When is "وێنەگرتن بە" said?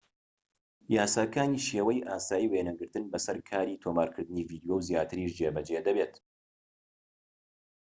2.51-3.19